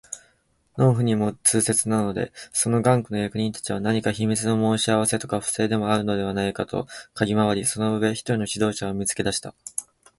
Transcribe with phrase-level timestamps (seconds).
[0.79, 9.53] 農夫にも痛切なので、その頑固な役人たちは何か秘密の申し合せとか不正とかでもあるのではないかとかぎ廻り、その上、一人の指導者を見つけ出した